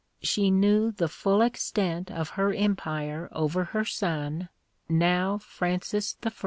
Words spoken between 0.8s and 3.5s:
the full extent of her empire